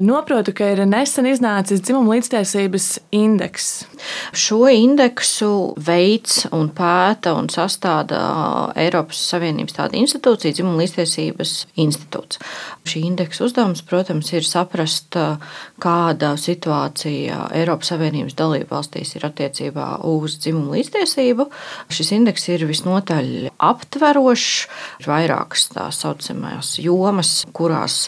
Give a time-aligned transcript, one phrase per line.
[0.00, 3.66] Noprotu, ka ir nesen iznācis dzimuma līdztiesības indeks.
[4.36, 5.50] Šo indeksu
[5.80, 8.20] veids un pēta un sastāda
[8.78, 12.40] Eiropas Savienības tāda institūcija, dzimuma līdztiesības institūts.
[12.88, 15.16] Šī indeksa uzdevums, protams, ir saprast,
[15.82, 21.48] kāda situācija Eiropas Savienības dalību valstīs ir attiecībā uz dzimumu līdztiesību.
[21.92, 24.50] Šis indeks ir visnotaļ aptverošs,
[25.02, 28.02] ir vairākas tā saucamās jomas, kurās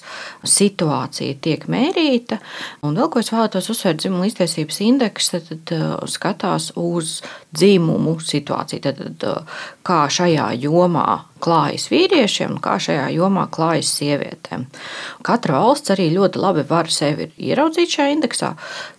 [0.46, 2.38] situācija tiek mērīta.
[2.86, 5.74] Un vēl ko es vēlētos uzsvērt, dzimuma līdztiesības indeks tad,
[6.10, 7.20] skatās uz
[7.54, 8.82] dzimumu situāciju.
[8.86, 14.66] Tad, uh, kā šajā jomā klājas vīriešiem un kā šajā jomā klājas sievietēm.
[15.26, 18.52] Katra valsts arī ļoti labi var sevi ieraudzīt šajā indeksā,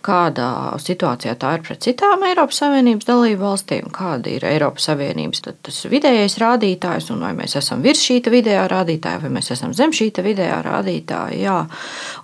[0.04, 0.50] kādā
[0.82, 5.44] situācijā tā ir pret citām Eiropas Savienības dalību valstīm, kāda ir Eiropas Savienības
[5.92, 10.10] vidējais rādītājs, un vai mēs esam virs šī vidējā rādītāja, vai mēs esam zem šī
[10.24, 11.40] vidējā rādītāja.
[11.40, 11.58] Jā.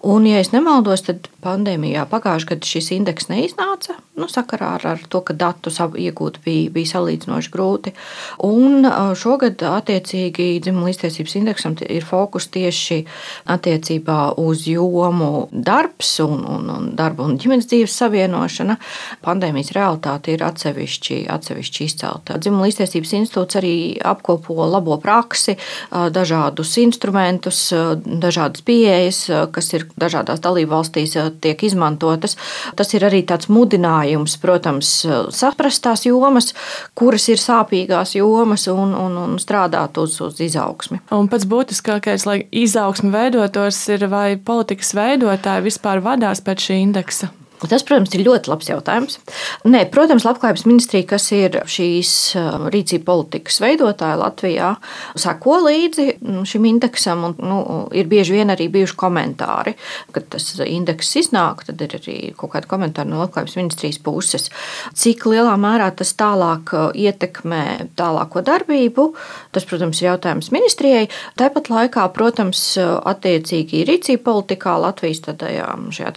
[0.06, 3.96] Un, ja es nemaldos, tad pandēmijā pagājušajā gadā šis indeks neiznāca.
[4.20, 7.94] Nu, sakarā ar, ar to, ka datus iegūt bija, bija salīdzinoši grūti.
[8.46, 8.84] Un
[9.16, 13.04] šogad attiecībā attiecīgi dzimuma līdztiesības indeksam ir fokus tieši
[13.50, 18.76] attiecībā uz jomu darbs un, un, un darba un ģimenes dzīves savienošana.
[19.24, 22.38] Pandēmijas realitāte ir atsevišķi, atsevišķi izcelta.
[22.38, 25.56] Dzimuma līdztiesības institūts arī apkopo labo praksi,
[25.90, 27.62] dažādus instrumentus,
[28.04, 29.22] dažādas pieejas,
[29.54, 32.36] kas ir dažādās dalībvalstīs tiek izmantotas.
[32.76, 34.92] Tas ir arī tāds mudinājums, protams,
[35.34, 36.52] saprast tās jomas,
[36.98, 41.00] kuras ir sāpīgās jomas un, un, un strādāt uz, uz izaugsmi.
[41.16, 47.30] Un pats būtiskākais, lai izaugsme veidotos, ir vai politikas veidotāji vispār vadās pēc šī indeksa.
[47.60, 49.18] Tas, protams, ir ļoti labs jautājums.
[49.68, 54.70] Nē, protams, Labklājības ministrija, kas ir šīs uh, rīcība politikas veidotāja Latvijā,
[55.20, 57.26] sako līdzi mm, šim indeksam.
[57.28, 57.58] Un, nu,
[57.92, 59.74] ir bieži vien arī bijuši komentāri,
[60.14, 64.48] kad tas indeks iznāk, tad ir arī kaut kādi komentāri no Labklājības ministrijas puses.
[64.96, 69.10] Cik lielā mērā tas tālāk uh, ietekmē tālāko darbību,
[69.52, 71.10] tas, protams, ir jautājums ministrijai.
[71.36, 75.68] Tāpat laikā, protams, uh, attiecīgi rīcība politikā Latvijas tādajā,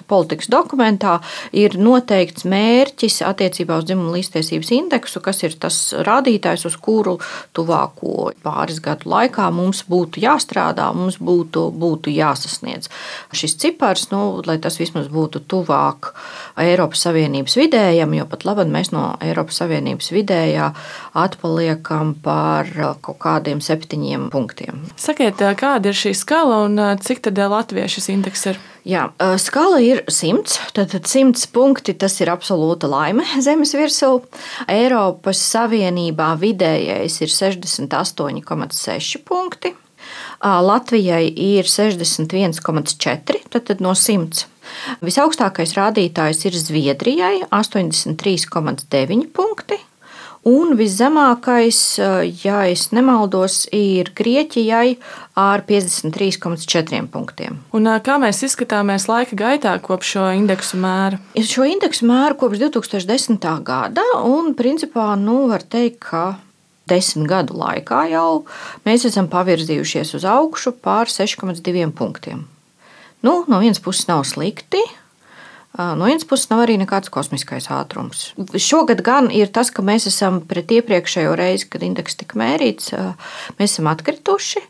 [0.08, 1.20] politikas dokumentā
[1.56, 7.18] ir noteikts mērķis attiecībā uz dzimumu līdztiesības indeksu, kas ir tas rādītājs, uz kuru
[7.56, 12.90] tuvāko pāris gadu laikā mums būtu jāstrādā, mums būtu, būtu jāsasniedz.
[13.34, 16.14] Šis cipars, nu, lai tas vismaz būtu tuvāk
[16.62, 20.72] Eiropas Savienības vidējam, jo pat labi mēs no Eiropas Savienības vidējā
[21.24, 22.70] atpaliekam par
[23.04, 24.84] kaut kādiem septiņiem punktiem.
[25.00, 28.62] Sakiet, kāda ir šī skala un cik tad Latvijas šis indeks ir?
[28.84, 29.06] Jā,
[29.40, 30.58] skala ir 100.
[30.76, 34.18] Tad 100 punkti tas ir absolūta laime Zemes virsū.
[34.68, 39.72] Eiropas Savienībā vidējais ir 68,6 punkti.
[40.44, 44.52] Latvijai ir 61,4 tad no 100.
[45.04, 49.80] Visaugstākais rādītājs ir Zviedrijai- 83,9 punkti.
[50.44, 51.78] Un viszemākais,
[52.44, 54.98] ja es nemaldos, ir Grieķijai
[55.40, 57.62] ar 53,4 punktiem.
[57.72, 61.22] Un kā mēs izskatāmies laika gaitā kopš šo indeksu mēra?
[61.40, 63.48] Šo indeksu mēru kopš 2010.
[63.64, 66.26] gada, un principā nu, var teikt, ka
[66.92, 68.44] desmit gadu laikā jau
[68.84, 72.44] mēs esam pavirzījušies uz augšu pār 6,2 punktiem.
[73.24, 74.84] Nu, no vienas puses nav slikti,
[75.73, 78.28] No vienas puses, nav arī nekāds kosmiskais ātrums.
[78.61, 82.91] Šogad gan ir tas, ka mēs esam pret iepriekšējo reizi, kad indeks tika mērīts,
[83.57, 84.61] mēs esam atkrituši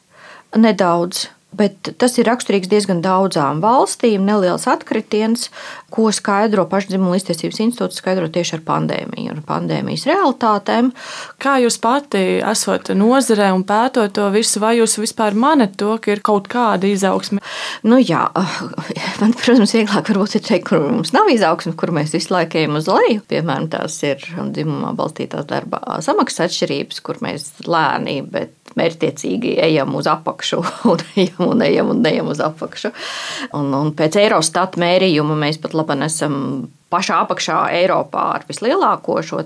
[0.63, 1.27] nedaudz.
[1.57, 4.25] Bet tas ir raksturīgs diezgan daudzām valstīm.
[4.25, 5.49] Neliels atkritiens,
[5.93, 10.89] ko skaidro pašdzimuma līdztiesības institūts, skaidro tieši ar pandēmiju, ar pandēmijas realitātēm.
[11.43, 16.15] Kā jūs pati esat nozarē un pētot to visu, vai jūs vispār manat to, ka
[16.15, 17.43] ir kaut kāda izaugsme?
[17.85, 18.25] Nu, jā,
[19.21, 22.79] man, protams, vieglāk varbūt ir teikt, kur mums nav izaugsme, kur mēs visu laiku ejam
[22.81, 23.21] uz leju.
[23.29, 30.07] Piemēram, tās ir dzimumā balstītās darba samaksas atšķirības, kur mēs lēni, bet mērķtiecīgi ejam uz
[30.09, 32.93] apakšu, un ejam un ejam un ejam uz apakšu.
[33.57, 36.37] Un, un pēc Eurostat mērījuma mēs pat labi esam
[36.93, 39.41] pašā apakšā Eiropā ar vislielāko šo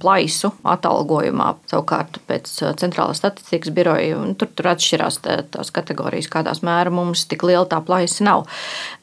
[0.00, 1.50] plaisu atalgojumā.
[1.68, 7.26] Savukārt pēc uh, centrālās statistikas biroja tur, tur atšķirās tā, tās kategorijas, kādās mēra mums
[7.28, 8.46] tik liela tā plaisa nav.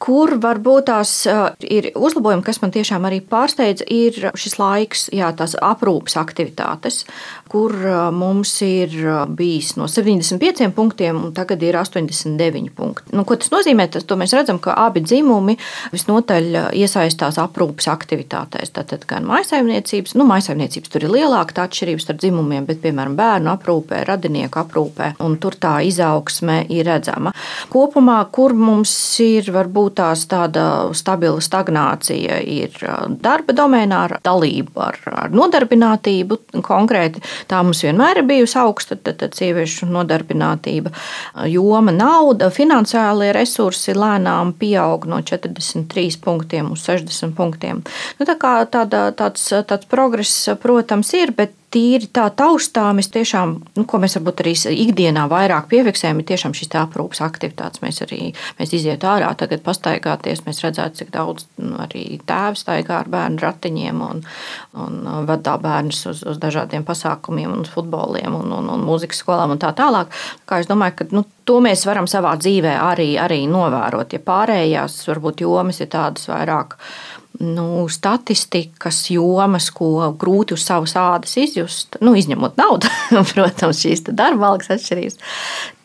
[0.02, 5.30] Kur varbūt tās uh, ir uzlabojumi, kas man tiešām arī pārsteidz, ir šis laiks, jā,
[5.38, 7.04] tās aprūpes aktivitātes,
[7.52, 8.96] kur uh, mums ir
[9.38, 13.14] bijis no 75 punktiem un tagad ir 89 punkti.
[13.16, 13.88] Nu, ko tas nozīmē?
[13.94, 15.58] Tas, mēs redzam, ka abi dzimumi
[15.94, 18.72] visnotaļ iesaistās aprūpē aprūpes aktivitātēs.
[18.76, 24.06] Tātad gan maisaimniecības, nu, maisaimniecības tur ir lielāka atšķirība starp dzimumiem, bet, piemēram, bērnu aprūpē,
[24.08, 27.34] radinieku aprūpē, un tur tā izaugsme ir redzama.
[27.72, 28.94] Kopumā, kur mums
[29.24, 32.76] ir varbūt tās tāda stabila stagnācija, ir
[33.22, 37.24] darba domēnā ar dalību, ar, ar nodarbinātību konkrēti.
[37.48, 40.94] Tā mums vienmēr ir bijusi augsta, tad, tad sieviešu nodarbinātība,
[41.52, 47.55] joma, nauda, finansiālie resursi lēnām pieaug no 43 punktiem uz 60 punktiem.
[48.20, 53.56] Nu, tā kā tāda, tāds, tāds progress, protams, ir, bet tīri tā taustām, es tiešām,
[53.76, 54.54] nu, ko mēs varbūt arī
[54.86, 57.82] ikdienā vairāk piefiksējam, ir tiešām šīs aprūpas aktivitātes.
[57.84, 63.02] Mēs arī mēs iziet ārā, tagad pastaigāties, mēs redzētu, cik daudz nu, arī tēvs staigā
[63.02, 64.24] ar bērnu ratiņiem un,
[64.86, 69.62] un vadā bērnus uz, uz dažādiem pasākumiem, un futboliem un, un, un mūzikas skolām un
[69.62, 70.14] tā tālāk.
[70.48, 74.16] Kā es domāju, ka nu, to mēs varam savā dzīvē arī, arī novērot.
[74.16, 76.80] Ja pārējās varbūt jomas ir tādas vairāk
[77.40, 82.90] nu, statistikas jomas, ko grūti uz savas ādas izjust, nu, izņemot naudu,
[83.34, 85.20] protams, šīs darba algas atšķirības,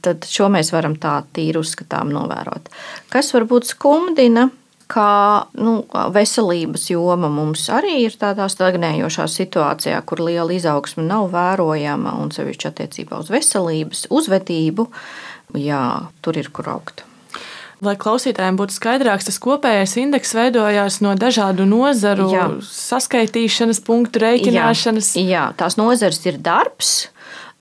[0.04, 2.70] tad šo mēs varam tā tīri uzskatām novērot.
[3.12, 4.50] Kas varbūt skumdina?
[4.90, 12.16] Kā nu, veselības joma mums arī ir tādā stagnējošā situācijā, kur liela izaugsme nav vērojama
[12.18, 14.88] un sevišķi attiecībā uz veselības, uzvedību.
[15.62, 15.84] Jā,
[16.26, 17.04] tur ir kur augt.
[17.80, 22.44] Lai klausītājiem būtu skaidrāks, tas kopējais indeks veidojās no dažādu nozaru jā.
[22.68, 25.14] saskaitīšanas, punktu rēķināšanas.
[25.16, 27.08] Jā, jā, tās nozares ir darbs,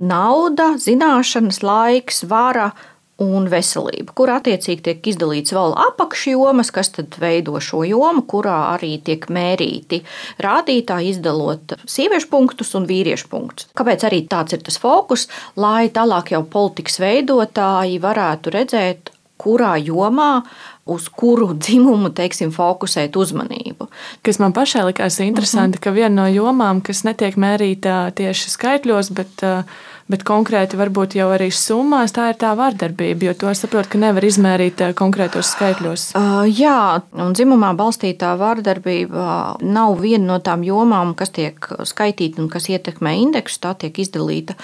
[0.03, 2.73] nauda, zināšanas, laiks, vara
[3.19, 8.93] un veselība, kur attiecīgi tiek izdalīts vēl apakšjomas, kas tad veido šo jomu, kurā arī
[9.03, 10.01] tiek mērīti
[10.43, 13.69] rādītāji, izdalot sieviešu punktus un vīriešu punktus.
[13.77, 15.27] Kāpēc arī tāds ir tas fokus,
[15.59, 20.43] lai tālāk jau politikas veidotāji varētu redzēt, kurā jomā
[20.89, 23.89] uz kuru dzimumu teiksim, fokusēt uzmanību.
[24.25, 25.81] Kas man pašai likās interesanti, mhm.
[25.81, 25.83] -huh.
[25.83, 29.63] ka viena no jomām, kas netiek mērīta tieši skaitļos, bet uh,
[30.09, 34.01] bet konkrēti varbūt jau arī summās tā ir tā vardarbība, jo to es saprotu, ka
[34.01, 36.05] nevar izmērīt eh, konkrētos skaitļos.
[36.17, 42.49] Uh, jā, un dzimumā balstītā vardarbība nav viena no tām jomām, kas tiek skaitīta un
[42.51, 43.61] kas ietekmē indeksu.
[43.63, 44.55] Tā tiek izdalīta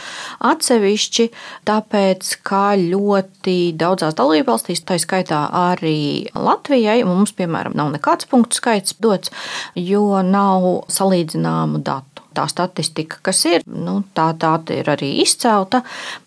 [0.45, 1.29] atsevišķi,
[1.67, 8.97] tāpēc, ka ļoti daudzās dalībvalstīs, tā skaitā arī Latvijai, mums, piemēram, nav nekāds punktu skaits
[9.03, 9.33] dots,
[9.75, 15.81] jo nav salīdzināmu datu tā statistika, kas ir, nu, tā, tā ir arī izcelta,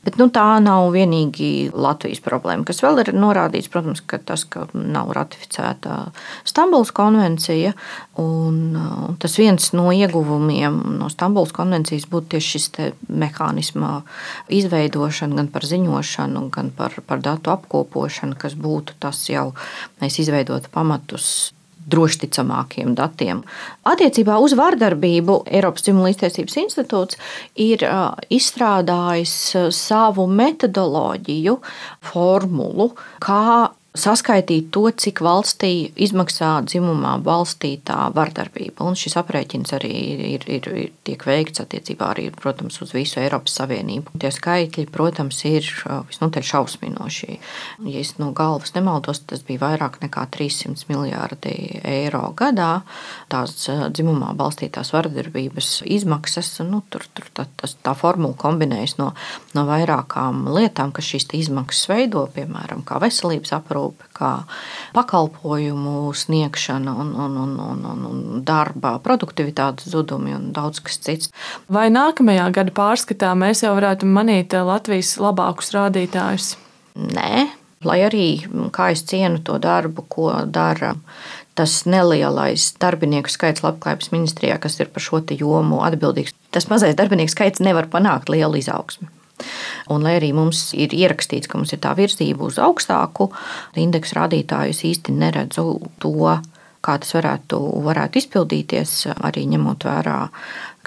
[0.07, 2.67] bet nu, tā nav vienīgi Latvijas problēma.
[2.69, 5.99] Kas vēl ir norādīts, protams, ka tas, ka nav ratificēta
[6.49, 7.75] Stambulas konvencija,
[8.21, 12.71] un, un tas viens no ieguvumiem no Stambulas konvencijas būtu tieši šis
[13.09, 14.03] mehānisma
[14.53, 19.53] izveidošana gan par ziņošanu, gan par, par datu apkopošanu, kas būtu tas jau,
[20.03, 21.53] mēs izveidotu pamatus
[21.89, 23.43] drošticamākiem datiem.
[23.89, 27.19] Attiecībā uz vardarbību Eiropas Dzimuma līdztiesības institūts
[27.65, 27.85] ir
[28.35, 29.35] izstrādājis
[29.75, 31.59] savu metodoloģiju,
[32.13, 32.93] formulu,
[33.25, 33.71] kā
[34.01, 38.87] saskaitīt to, cik valstī izmaksā dzimumā balstītā vardarbība.
[38.87, 39.93] Un šis aprēķins arī
[40.37, 44.15] ir, ir, ir tiek veikts attiecībā arī, protams, uz visu Eiropas Savienību.
[44.21, 45.67] Tie skaitļi, protams, ir
[46.09, 47.39] visnotaļ šausminoši.
[47.89, 52.83] Ja es no galvas nemaldos, tas bija vairāk nekā 300 miljārdi eiro gadā.
[53.33, 59.13] Tās dzimumā balstītās vardarbības izmaksas, nu, tur, tur tā, tas, tā formula kombinējas no,
[59.59, 64.45] no vairākām lietām, kas šīs izmaksas veido, piemēram, kā veselības aprūpe aprūpe, kā
[64.95, 71.33] pakalpojumu sniegšana un, un, un, un, un, un darba produktivitātes zudumi un daudz kas cits.
[71.69, 76.57] Vai nākamajā gada pārskatā mēs jau varētu manīt Latvijas labākus rādītājus?
[76.99, 77.49] Nē,
[77.85, 78.29] lai arī
[78.73, 80.97] kā es cienu to darbu, ko dara
[81.59, 86.35] tas nelielais darbinieku skaits Labklājības ministrijā, kas ir par šo jomu atbildīgs.
[86.55, 89.11] Tas mazais darbinieku skaits nevar panākt lielu izaugsmu.
[89.89, 93.31] Un, lai arī mums ir ierakstīts, ka mums ir tā virzība uz augstāku
[93.79, 95.67] indeksu rādītāju, es īsti neredzu
[96.03, 96.39] to,
[96.85, 100.21] kā tas varētu, varētu izpildīties, arī ņemot vērā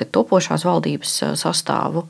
[0.01, 2.07] topošās valdības sastāvu,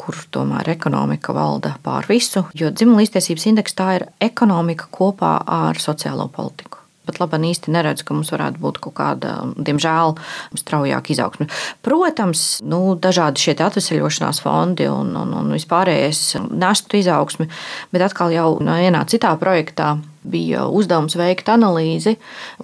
[0.00, 2.48] kur tomēr ekonomika valda pār visu.
[2.58, 8.06] Jo dzimuma līdztiesības indeks tā ir ekonomika kopā ar sociālo politiku pat labi īsti neredzu,
[8.06, 10.14] ka mums varētu būt kaut kāda, diemžēl,
[10.58, 11.48] straujāka izaugsme.
[11.86, 16.22] Protams, nu, dažādi šie atvesaļošanās fondi un, un, un vispārējais
[16.52, 17.48] nestu izaugsmi,
[17.94, 19.96] bet atkal jau vienā citā projektā
[20.28, 22.16] bija uzdevums veikt analīzi,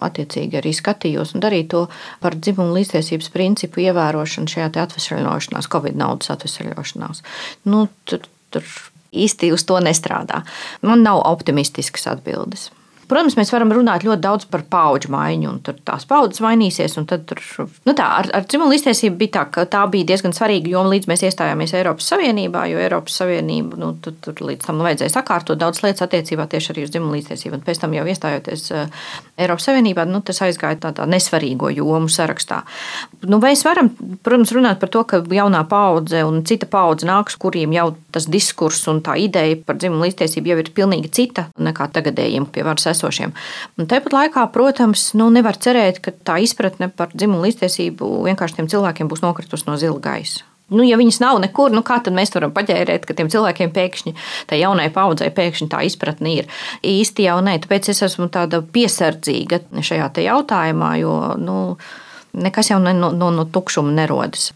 [0.05, 1.87] attiecīgi arī skatījos un darīt to
[2.23, 7.23] par dzimumu līdztiesības principu ievērošanu šajā atvesaļošanās, Covid naudas atvesaļošanās.
[7.71, 8.69] Nu, tur, tur
[9.15, 10.43] īsti uz to nestrādā.
[10.83, 12.71] Man nav optimistiskas atbildes.
[13.15, 16.97] Protams, mēs varam runāt ļoti daudz par paudžu maiņu, un tur tās paudzes mainīsies.
[17.07, 17.43] Tur,
[17.87, 21.07] nu tā, ar, ar dzimumu līdztiesību bija tā, ka tā bija diezgan svarīga joma līdz
[21.13, 25.85] mēs iestājāmies Eiropas Savienībā, jo Eiropas Savienība nu, tur, tur līdz tam vajadzēja sakārtot daudz
[25.85, 27.61] lietas attiecībā tieši arī uz dzimumu līdztiesību.
[27.61, 32.61] Un pēc tam jau iestājoties uh, Eiropas Savienībā, nu, tas aizgāja tādā nesvarīgo jomu sarakstā.
[33.27, 33.91] Nu, mēs varam,
[34.23, 38.87] protams, runāt par to, ka jaunā paudze un cita paudze nāks, kuriem jau tas diskurss
[38.93, 43.35] un tā ideja par dzimumu līdztiesību jau ir pilnīgi cita nekā tagadējiem pie varas esošiem.
[43.81, 48.71] Un tāpat laikā, protams, nu, nevar cerēt, ka tā izpratne par dzimumu līdztiesību vienkārši tiem
[48.71, 50.47] cilvēkiem būs nokritusi no zila gaisa.
[50.75, 54.15] Nu, ja viņas nav nekur, nu kā tad mēs varam paģērēt, ka tiem cilvēkiem pēkšņi,
[54.51, 56.51] tai jaunai paudzei pēkšņi tā izpratne ir
[56.85, 57.59] īsti jau nē.
[57.65, 61.59] Tāpēc es esmu tāda piesardzīga šajā jautājumā, jo nu,
[62.35, 64.53] nekas jau no, no, no tukšuma nerodas.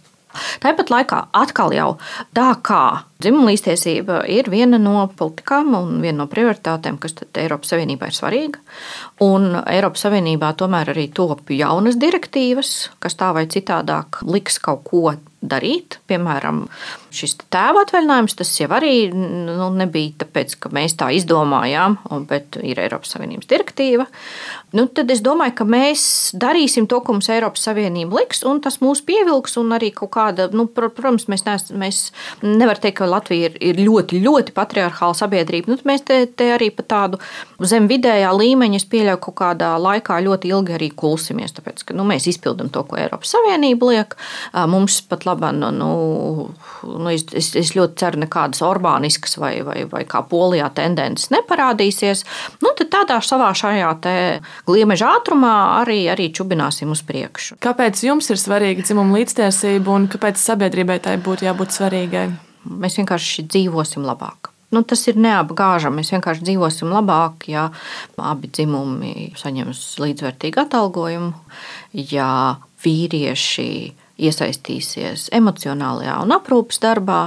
[0.63, 1.93] Tāpat laikā atkal jau
[2.37, 2.85] tā kā
[3.23, 8.63] dzimuma līdztiesība ir viena no politikām un viena no prioritātēm, kas Eiropas Savienībā ir svarīga.
[9.25, 15.17] Un Eiropas Savienībā tomēr arī top jaunas direktīvas, kas tā vai citādāk liks kaut ko
[15.39, 15.99] darīt.
[16.11, 16.65] Piemēram,
[17.15, 21.99] šis tēva atvaļinājums, tas jau arī nu, nebija tāpēc, ka mēs tā izdomājām,
[22.31, 24.09] bet ir Eiropas Savienības direktīva.
[24.75, 26.03] Nu, tad es domāju, ka mēs
[26.39, 29.57] darīsim to, ko mums Eiropas Savienība liks, un tas mūs pievilks.
[29.79, 32.01] Arī kāda, nu, protams, mēs, nees, mēs
[32.43, 35.73] nevaram teikt, ka Latvija ir, ir ļoti, ļoti patriarchāla sabiedrība.
[35.73, 37.21] Nu, mēs te, te arī pa tādu
[37.67, 42.07] zem vidējā līmeņa, es pieļauju, kaut kādā laikā ļoti ilgi arī kulsimies, tāpēc, ka nu,
[42.09, 44.17] mēs izpildām to, ko Eiropas Savienība liek.
[44.71, 45.91] Mums pat labi, nu, nu,
[46.85, 52.25] nu, es, es, es ļoti ceru, nekādas orbāniskas vai, vai, vai kā polijā tendences neparādīsies.
[52.65, 53.95] Nu, tad tādā savā šajā
[54.69, 57.59] gliemeža ātrumā arī, arī čubināsim uz priekšu.
[57.65, 62.29] Kāpēc jums ir svarīga dzimuma līdztiesība un kāpēc sabiedrībai tai būtu jābūt svarīgai?
[62.69, 64.53] Mēs vienkārši dzīvosim labāk.
[64.69, 66.03] Nu, tas ir neapgāžami.
[66.03, 67.71] Mēs vienkārši dzīvosim labāk, ja
[68.21, 71.33] abi dzimumi saņems līdzvērtīgu atalgojumu,
[71.97, 72.29] ja
[72.85, 73.71] vīrieši
[74.19, 77.23] iesaistīsies emocionālajā un aprūpas darbā.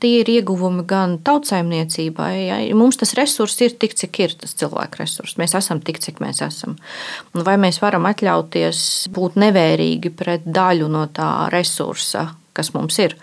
[0.00, 2.32] Tie ir ieguvumi gan tautsājumniecībai.
[2.46, 2.56] Ja?
[2.76, 5.38] Mums tas resurss ir tik, cik ir tas cilvēku resurss.
[5.40, 6.76] Mēs esam tik, cik mēs esam.
[7.32, 8.80] Un vai mēs varam atļauties
[9.16, 13.16] būt nevērīgi pret daļu no tā resursa, kas mums ir.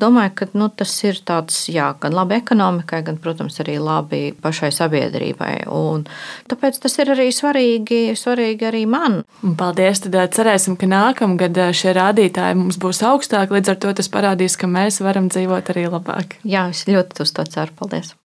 [0.00, 4.70] Domāju, ka nu, tas ir tāds, jā, gan labi ekonomikai, gan, protams, arī labi pašai
[4.74, 5.54] sabiedrībai.
[5.72, 6.06] Un
[6.50, 9.22] tāpēc tas ir arī svarīgi, svarīgi arī man.
[9.58, 10.04] Paldies!
[10.06, 13.56] Tad cerēsim, ka nākamgad šie rādītāji mums būs augstāki.
[13.58, 16.38] Līdz ar to tas parādīs, ka mēs varam dzīvot arī labāk.
[16.46, 17.74] Jā, es ļoti uz to ceru.
[17.80, 18.14] Paldies!